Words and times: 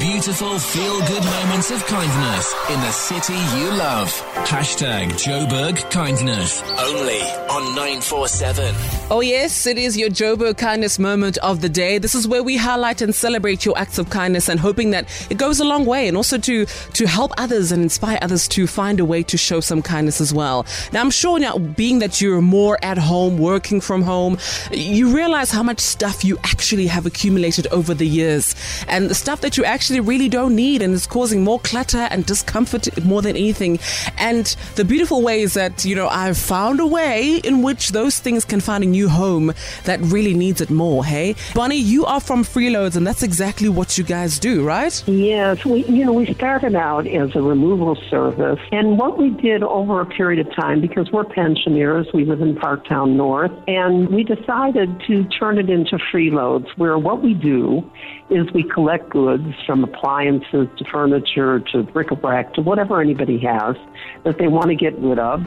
Beautiful 0.00 0.58
feel 0.58 0.98
good 1.06 1.24
moments 1.24 1.70
of 1.70 1.84
kindness 1.86 2.54
in 2.68 2.80
the 2.80 2.90
city 2.90 3.34
you 3.34 3.68
love. 3.78 4.08
Hashtag 4.46 5.10
Joburg 5.12 5.88
Kindness. 5.90 6.62
Only 6.78 7.20
on 7.48 7.62
947. 7.76 8.74
Oh, 9.10 9.20
yes, 9.20 9.66
it 9.66 9.78
is 9.78 9.96
your 9.96 10.08
Joburg 10.08 10.58
Kindness 10.58 10.98
Moment 10.98 11.38
of 11.38 11.60
the 11.60 11.68
Day. 11.68 11.98
This 11.98 12.14
is 12.14 12.26
where 12.26 12.42
we 12.42 12.56
highlight 12.56 13.02
and 13.02 13.14
celebrate 13.14 13.64
your 13.64 13.78
acts 13.78 13.98
of 13.98 14.10
kindness 14.10 14.48
and 14.48 14.58
hoping 14.58 14.90
that 14.90 15.06
it 15.30 15.38
goes 15.38 15.60
a 15.60 15.64
long 15.64 15.86
way 15.86 16.08
and 16.08 16.16
also 16.16 16.38
to, 16.38 16.66
to 16.66 17.06
help 17.06 17.32
others 17.38 17.70
and 17.70 17.82
inspire 17.82 18.18
others 18.20 18.48
to 18.48 18.66
find 18.66 18.98
a 18.98 19.04
way 19.04 19.22
to 19.22 19.36
show 19.36 19.60
some 19.60 19.82
kindness 19.82 20.20
as 20.20 20.34
well. 20.34 20.66
Now, 20.92 21.02
I'm 21.02 21.10
sure 21.10 21.38
now, 21.38 21.58
being 21.58 22.00
that 22.00 22.20
you're 22.20 22.40
more 22.40 22.78
at 22.82 22.98
home, 22.98 23.38
working 23.38 23.80
from 23.80 24.02
home, 24.02 24.38
you 24.72 25.14
realize 25.14 25.50
how 25.50 25.62
much 25.62 25.78
stuff 25.78 26.24
you 26.24 26.36
actually 26.42 26.88
have 26.88 27.06
accumulated 27.06 27.68
over 27.68 27.94
the 27.94 28.08
years 28.08 28.56
and 28.88 29.08
the 29.08 29.14
stuff 29.14 29.40
that 29.42 29.56
you 29.56 29.64
actually 29.64 29.83
really 29.90 30.28
don't 30.28 30.56
need 30.56 30.82
and 30.82 30.94
is 30.94 31.06
causing 31.06 31.44
more 31.44 31.60
clutter 31.60 32.08
and 32.10 32.26
discomfort 32.26 32.88
more 33.04 33.22
than 33.22 33.36
anything. 33.36 33.78
And 34.18 34.46
the 34.76 34.84
beautiful 34.84 35.22
way 35.22 35.42
is 35.42 35.54
that, 35.54 35.84
you 35.84 35.94
know, 35.94 36.08
I've 36.08 36.38
found 36.38 36.80
a 36.80 36.86
way 36.86 37.36
in 37.38 37.62
which 37.62 37.90
those 37.90 38.18
things 38.18 38.44
can 38.44 38.60
find 38.60 38.82
a 38.84 38.86
new 38.86 39.08
home 39.08 39.52
that 39.84 40.00
really 40.00 40.34
needs 40.34 40.60
it 40.60 40.70
more, 40.70 41.04
hey? 41.04 41.36
Bonnie, 41.54 41.76
you 41.76 42.04
are 42.04 42.20
from 42.20 42.44
Freeloads 42.44 42.96
and 42.96 43.06
that's 43.06 43.22
exactly 43.22 43.68
what 43.68 43.98
you 43.98 44.04
guys 44.04 44.38
do, 44.38 44.64
right? 44.64 45.02
Yes, 45.06 45.64
we 45.64 45.84
you 45.84 46.04
know 46.04 46.12
we 46.12 46.32
started 46.34 46.74
out 46.74 47.06
as 47.06 47.34
a 47.34 47.42
removal 47.42 47.96
service, 48.10 48.60
and 48.72 48.98
what 48.98 49.18
we 49.18 49.30
did 49.30 49.62
over 49.62 50.00
a 50.00 50.06
period 50.06 50.46
of 50.46 50.54
time 50.54 50.80
because 50.80 51.10
we're 51.12 51.24
pensioners, 51.24 52.06
we 52.14 52.24
live 52.24 52.40
in 52.40 52.54
Parktown 52.54 53.16
North, 53.16 53.52
and 53.66 54.08
we 54.08 54.24
decided 54.24 55.00
to 55.06 55.24
turn 55.24 55.58
it 55.58 55.68
into 55.70 55.98
freeloads, 56.12 56.66
where 56.76 56.98
what 56.98 57.22
we 57.22 57.34
do 57.34 57.88
is 58.30 58.50
we 58.52 58.62
collect 58.62 59.10
goods 59.10 59.54
from 59.66 59.73
appliances 59.82 60.68
to 60.76 60.84
furniture 60.84 61.60
to 61.72 61.82
bric-a-brac 61.82 62.54
to 62.54 62.60
whatever 62.62 63.00
anybody 63.00 63.38
has 63.38 63.76
that 64.22 64.38
they 64.38 64.46
want 64.46 64.68
to 64.68 64.76
get 64.76 64.96
rid 64.98 65.18
of. 65.18 65.46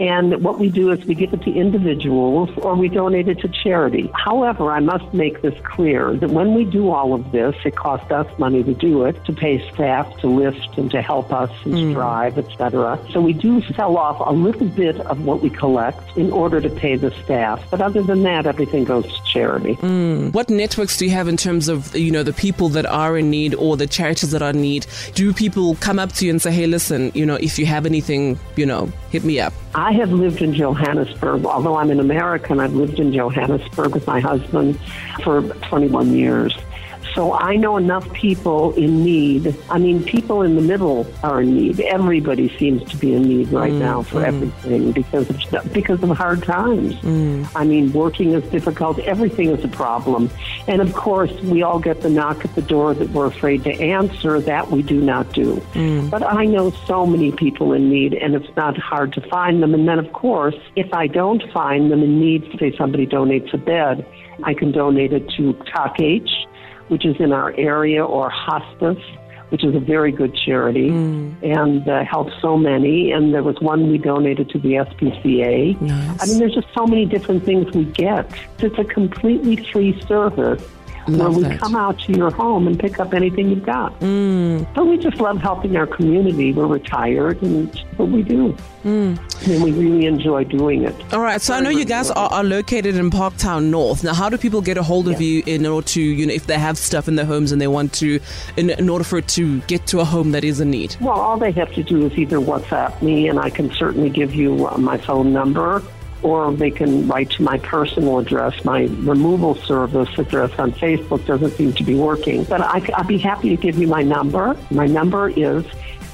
And 0.00 0.42
what 0.42 0.58
we 0.58 0.70
do 0.70 0.90
is 0.90 1.04
we 1.04 1.14
give 1.14 1.32
it 1.32 1.42
to 1.42 1.52
individuals 1.52 2.50
or 2.56 2.74
we 2.74 2.88
donate 2.88 3.28
it 3.28 3.38
to 3.40 3.48
charity. 3.48 4.10
However, 4.14 4.72
I 4.72 4.80
must 4.80 5.14
make 5.14 5.40
this 5.42 5.54
clear 5.62 6.16
that 6.16 6.30
when 6.30 6.52
we 6.54 6.64
do 6.64 6.90
all 6.90 7.14
of 7.14 7.30
this, 7.30 7.54
it 7.64 7.76
costs 7.76 8.10
us 8.10 8.26
money 8.36 8.64
to 8.64 8.74
do 8.74 9.04
it, 9.04 9.24
to 9.26 9.32
pay 9.32 9.66
staff 9.70 10.18
to 10.18 10.26
lift 10.26 10.76
and 10.76 10.90
to 10.90 11.00
help 11.00 11.32
us 11.32 11.50
and 11.64 11.74
mm. 11.74 11.88
to 11.88 11.94
drive, 11.94 12.38
etc. 12.38 12.98
So 13.12 13.20
we 13.20 13.34
do 13.34 13.62
sell 13.74 13.96
off 13.96 14.20
a 14.26 14.32
little 14.32 14.66
bit 14.66 14.98
of 15.02 15.24
what 15.24 15.42
we 15.42 15.50
collect 15.50 16.16
in 16.16 16.32
order 16.32 16.60
to 16.60 16.70
pay 16.70 16.96
the 16.96 17.12
staff. 17.22 17.64
But 17.70 17.80
other 17.80 18.02
than 18.02 18.24
that, 18.24 18.46
everything 18.46 18.82
goes 18.82 19.06
to 19.06 19.24
charity. 19.24 19.76
Mm. 19.76 20.32
What 20.32 20.50
networks 20.50 20.96
do 20.96 21.04
you 21.04 21.12
have 21.12 21.28
in 21.28 21.36
terms 21.36 21.68
of, 21.68 21.94
you 21.94 22.10
know, 22.10 22.24
the 22.24 22.32
people 22.32 22.68
that 22.70 22.86
are 22.86 23.16
in 23.16 23.30
need 23.30 23.54
or 23.64 23.76
the 23.76 23.86
charities 23.86 24.30
that 24.32 24.42
are 24.42 24.50
in 24.50 24.60
need? 24.60 24.86
Do 25.14 25.32
people 25.32 25.76
come 25.76 25.98
up 25.98 26.12
to 26.12 26.24
you 26.24 26.30
and 26.30 26.40
say, 26.40 26.52
hey, 26.52 26.66
listen, 26.66 27.10
you 27.14 27.24
know, 27.24 27.36
if 27.36 27.58
you 27.58 27.66
have 27.66 27.86
anything, 27.86 28.38
you 28.56 28.66
know, 28.66 28.86
hit 29.10 29.24
me 29.24 29.40
up? 29.40 29.52
I 29.74 29.92
have 29.92 30.12
lived 30.12 30.42
in 30.42 30.54
Johannesburg, 30.54 31.44
although 31.44 31.76
I'm 31.76 31.90
an 31.90 32.00
American, 32.00 32.60
I've 32.60 32.74
lived 32.74 33.00
in 33.00 33.12
Johannesburg 33.12 33.94
with 33.94 34.06
my 34.06 34.20
husband 34.20 34.78
for 35.22 35.42
21 35.42 36.16
years. 36.16 36.56
So 37.14 37.32
I 37.32 37.54
know 37.54 37.76
enough 37.76 38.12
people 38.12 38.74
in 38.74 39.04
need. 39.04 39.56
I 39.70 39.78
mean, 39.78 40.02
people 40.02 40.42
in 40.42 40.56
the 40.56 40.62
middle 40.62 41.06
are 41.22 41.42
in 41.42 41.54
need. 41.54 41.80
Everybody 41.80 42.54
seems 42.58 42.82
to 42.90 42.96
be 42.96 43.14
in 43.14 43.22
need 43.22 43.52
right 43.52 43.72
now 43.72 44.02
for 44.02 44.20
mm-hmm. 44.20 44.24
everything 44.24 44.92
because 44.92 45.30
of 45.30 45.72
because 45.72 46.02
of 46.02 46.10
hard 46.10 46.42
times. 46.42 46.94
Mm. 46.96 47.48
I 47.54 47.64
mean, 47.64 47.92
working 47.92 48.32
is 48.32 48.42
difficult. 48.50 48.98
Everything 48.98 49.50
is 49.50 49.64
a 49.64 49.68
problem, 49.68 50.28
and 50.66 50.82
of 50.82 50.92
course, 50.94 51.32
we 51.42 51.62
all 51.62 51.78
get 51.78 52.00
the 52.00 52.10
knock 52.10 52.44
at 52.44 52.54
the 52.56 52.62
door 52.62 52.94
that 52.94 53.10
we're 53.10 53.26
afraid 53.26 53.62
to 53.64 53.72
answer. 53.72 54.40
That 54.40 54.70
we 54.70 54.82
do 54.82 55.00
not 55.00 55.32
do. 55.32 55.56
Mm. 55.74 56.10
But 56.10 56.24
I 56.24 56.46
know 56.46 56.70
so 56.86 57.06
many 57.06 57.30
people 57.30 57.72
in 57.72 57.88
need, 57.88 58.14
and 58.14 58.34
it's 58.34 58.56
not 58.56 58.76
hard 58.76 59.12
to 59.12 59.20
find 59.28 59.62
them. 59.62 59.72
And 59.72 59.86
then, 59.86 60.00
of 60.00 60.12
course, 60.12 60.56
if 60.74 60.92
I 60.92 61.06
don't 61.06 61.42
find 61.52 61.92
them 61.92 62.02
in 62.02 62.18
need, 62.18 62.56
say 62.58 62.76
somebody 62.76 63.06
donates 63.06 63.54
a 63.54 63.58
bed, 63.58 64.04
I 64.42 64.54
can 64.54 64.72
donate 64.72 65.12
it 65.12 65.28
to 65.36 65.52
Toc 65.72 66.00
H 66.00 66.28
which 66.88 67.04
is 67.04 67.16
in 67.18 67.32
our 67.32 67.52
area, 67.56 68.04
or 68.04 68.30
Hospice, 68.30 69.02
which 69.50 69.64
is 69.64 69.74
a 69.74 69.80
very 69.80 70.10
good 70.10 70.34
charity 70.34 70.88
and 71.42 71.86
uh, 71.88 72.04
helps 72.04 72.32
so 72.40 72.56
many. 72.56 73.12
And 73.12 73.32
there 73.32 73.42
was 73.42 73.60
one 73.60 73.90
we 73.90 73.98
donated 73.98 74.48
to 74.50 74.58
the 74.58 74.72
SPCA. 74.74 75.80
Nice. 75.80 76.22
I 76.22 76.26
mean, 76.26 76.38
there's 76.38 76.54
just 76.54 76.68
so 76.74 76.86
many 76.86 77.04
different 77.04 77.44
things 77.44 77.72
we 77.74 77.84
get. 77.84 78.30
It's 78.58 78.78
a 78.78 78.84
completely 78.84 79.56
free 79.56 80.00
service. 80.02 80.62
Love 81.08 81.36
where 81.36 81.44
we 81.44 81.48
that. 81.48 81.60
come 81.60 81.76
out 81.76 81.98
to 82.00 82.12
your 82.12 82.30
home 82.30 82.66
and 82.66 82.78
pick 82.78 82.98
up 82.98 83.14
anything 83.14 83.50
you've 83.50 83.64
got. 83.64 83.98
But 84.00 84.86
we 84.86 84.98
just 84.98 85.18
love 85.20 85.38
helping 85.38 85.76
our 85.76 85.86
community. 85.86 86.52
We're 86.52 86.66
retired, 86.66 87.42
and 87.42 87.68
it's 87.68 87.82
what 87.96 88.08
we 88.08 88.22
do. 88.22 88.56
And 88.84 89.18
we 89.46 89.72
really 89.72 90.06
enjoy 90.06 90.44
doing 90.44 90.84
it. 90.84 90.94
All 91.12 91.20
right, 91.20 91.40
so 91.40 91.54
I 91.54 91.60
know 91.60 91.70
you 91.70 91.84
guys 91.84 92.10
are, 92.10 92.28
are 92.30 92.44
located 92.44 92.96
in 92.96 93.10
Parktown 93.10 93.70
North. 93.70 94.04
Now, 94.04 94.14
how 94.14 94.28
do 94.28 94.36
people 94.36 94.60
get 94.60 94.76
a 94.76 94.82
hold 94.82 95.08
of 95.08 95.20
you 95.20 95.42
in 95.46 95.64
order 95.66 95.86
to, 95.88 96.02
you 96.02 96.26
know, 96.26 96.32
if 96.34 96.46
they 96.46 96.58
have 96.58 96.76
stuff 96.76 97.08
in 97.08 97.16
their 97.16 97.24
homes 97.24 97.52
and 97.52 97.60
they 97.60 97.66
want 97.66 97.92
to, 97.94 98.20
in, 98.56 98.70
in 98.70 98.88
order 98.88 99.04
for 99.04 99.18
it 99.18 99.28
to 99.28 99.60
get 99.62 99.86
to 99.88 100.00
a 100.00 100.04
home 100.04 100.32
that 100.32 100.44
is 100.44 100.60
in 100.60 100.70
need? 100.70 100.96
Well, 101.00 101.18
all 101.18 101.38
they 101.38 101.52
have 101.52 101.72
to 101.74 101.82
do 101.82 102.06
is 102.06 102.16
either 102.18 102.38
WhatsApp 102.38 103.00
me, 103.00 103.28
and 103.28 103.38
I 103.38 103.50
can 103.50 103.70
certainly 103.72 104.10
give 104.10 104.34
you 104.34 104.66
uh, 104.66 104.76
my 104.78 104.98
phone 104.98 105.32
number, 105.32 105.82
or 106.24 106.52
they 106.52 106.70
can 106.70 107.06
write 107.06 107.30
to 107.30 107.42
my 107.42 107.58
personal 107.58 108.18
address. 108.18 108.64
My 108.64 108.84
removal 109.00 109.54
service 109.54 110.08
address 110.18 110.58
on 110.58 110.72
Facebook 110.72 111.24
doesn't 111.26 111.50
seem 111.50 111.74
to 111.74 111.84
be 111.84 111.94
working, 111.94 112.44
but 112.44 112.62
I, 112.62 112.82
I'd 112.96 113.06
be 113.06 113.18
happy 113.18 113.50
to 113.50 113.56
give 113.56 113.78
you 113.78 113.86
my 113.86 114.02
number. 114.02 114.56
My 114.70 114.86
number 114.86 115.28
is 115.28 115.64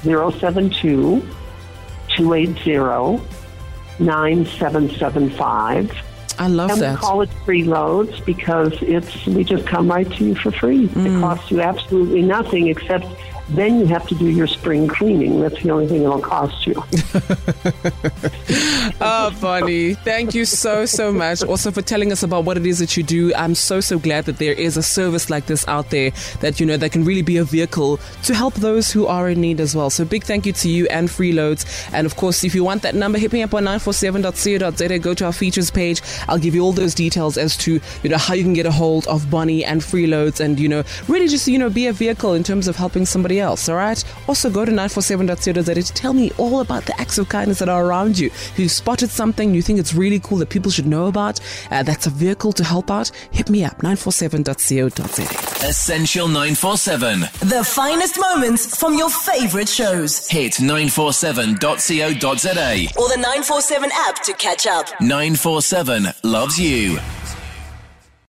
072 0.03 1.25
280 2.09 3.23
9775. 3.99 5.91
I 6.39 6.47
love 6.47 6.71
And 6.71 6.81
that. 6.81 6.97
call 6.97 7.21
it 7.21 7.29
free 7.45 7.63
loads 7.63 8.19
because 8.21 8.73
it's 8.81 9.25
we 9.27 9.43
just 9.43 9.65
come 9.65 9.89
right 9.89 10.11
to 10.11 10.25
you 10.25 10.35
for 10.35 10.51
free. 10.51 10.85
It 10.85 10.91
mm. 10.91 11.19
costs 11.21 11.51
you 11.51 11.61
absolutely 11.61 12.21
nothing 12.21 12.67
except 12.67 13.05
then 13.55 13.79
you 13.79 13.85
have 13.87 14.07
to 14.07 14.15
do 14.15 14.27
your 14.27 14.47
spring 14.47 14.87
cleaning. 14.87 15.41
That's 15.41 15.61
the 15.61 15.71
only 15.71 15.87
thing 15.87 16.03
it'll 16.03 16.21
cost 16.21 16.65
you. 16.67 16.83
Ah, 19.03 19.31
oh, 19.33 19.41
Bonnie, 19.41 19.95
thank 19.95 20.35
you 20.35 20.45
so, 20.45 20.85
so 20.85 21.11
much. 21.11 21.41
Also 21.43 21.71
for 21.71 21.81
telling 21.81 22.11
us 22.11 22.21
about 22.21 22.45
what 22.45 22.55
it 22.55 22.67
is 22.67 22.77
that 22.77 22.95
you 22.95 23.01
do. 23.01 23.33
I'm 23.33 23.55
so, 23.55 23.79
so 23.81 23.97
glad 23.97 24.25
that 24.25 24.37
there 24.37 24.53
is 24.53 24.77
a 24.77 24.83
service 24.83 25.27
like 25.31 25.47
this 25.47 25.67
out 25.67 25.89
there 25.89 26.11
that, 26.41 26.59
you 26.59 26.67
know, 26.67 26.77
that 26.77 26.91
can 26.91 27.03
really 27.03 27.23
be 27.23 27.37
a 27.37 27.43
vehicle 27.43 27.99
to 28.23 28.35
help 28.35 28.53
those 28.55 28.91
who 28.91 29.07
are 29.07 29.27
in 29.29 29.41
need 29.41 29.59
as 29.59 29.75
well. 29.75 29.89
So 29.89 30.05
big 30.05 30.23
thank 30.23 30.45
you 30.45 30.53
to 30.53 30.69
you 30.69 30.87
and 30.89 31.09
Freeloads. 31.09 31.65
And 31.91 32.05
of 32.05 32.15
course, 32.15 32.43
if 32.43 32.53
you 32.53 32.63
want 32.63 32.83
that 32.83 32.93
number, 32.93 33.17
hit 33.17 33.33
me 33.33 33.41
up 33.41 33.55
on 33.55 33.65
947.co.za. 33.65 34.99
Go 34.99 35.15
to 35.15 35.25
our 35.25 35.33
features 35.33 35.71
page. 35.71 36.03
I'll 36.27 36.37
give 36.37 36.53
you 36.53 36.61
all 36.61 36.71
those 36.71 36.93
details 36.93 37.37
as 37.37 37.57
to, 37.57 37.81
you 38.03 38.09
know, 38.09 38.17
how 38.17 38.35
you 38.35 38.43
can 38.43 38.53
get 38.53 38.67
a 38.67 38.71
hold 38.71 39.07
of 39.07 39.31
Bonnie 39.31 39.65
and 39.65 39.81
Freeloads 39.81 40.39
and, 40.39 40.59
you 40.59 40.69
know, 40.69 40.83
really 41.07 41.27
just, 41.27 41.47
you 41.47 41.57
know, 41.57 41.71
be 41.71 41.87
a 41.87 41.93
vehicle 41.93 42.35
in 42.35 42.43
terms 42.43 42.67
of 42.67 42.75
helping 42.75 43.07
somebody 43.07 43.40
else. 43.41 43.67
All 43.67 43.75
right. 43.75 44.01
Also 44.27 44.49
go 44.49 44.63
to 44.63 44.71
947.co.za 44.71 45.73
to 45.75 45.83
tell 45.93 46.13
me 46.13 46.31
all 46.37 46.61
about 46.61 46.85
the 46.85 46.97
acts 46.99 47.17
of 47.17 47.27
kindness 47.27 47.59
that 47.59 47.67
are 47.69 47.85
around 47.85 48.17
you. 48.17 48.27
If 48.27 48.57
you've 48.57 48.71
spotted 48.71 49.09
something 49.09 49.53
you 49.53 49.61
think 49.61 49.79
it's 49.79 49.93
really 49.93 50.19
cool 50.19 50.37
that 50.37 50.49
people 50.49 50.71
should 50.71 50.87
know 50.87 51.07
about, 51.07 51.39
uh, 51.71 51.83
that's 51.83 52.07
a 52.07 52.09
vehicle 52.09 52.53
to 52.53 52.63
help 52.63 52.89
out, 52.89 53.09
hit 53.31 53.49
me 53.49 53.65
up 53.65 53.77
947.co.za. 53.79 55.67
Essential 55.67 56.27
947. 56.27 57.21
The 57.49 57.63
finest 57.63 58.19
moments 58.19 58.77
from 58.77 58.95
your 58.97 59.09
favorite 59.09 59.69
shows. 59.69 60.27
Hit 60.29 60.53
947.co.za. 60.53 62.87
Or 62.97 63.09
the 63.09 63.17
947 63.17 63.89
app 63.93 64.21
to 64.23 64.33
catch 64.33 64.67
up. 64.67 64.87
947 65.01 66.07
loves 66.23 66.59
you. 66.59 66.97